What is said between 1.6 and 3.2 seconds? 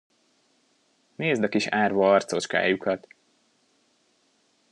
árva arcocskájukat!